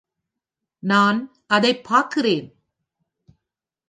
[0.83, 1.19] நான்
[1.47, 2.47] அதைப் பார்க்கிறேன்!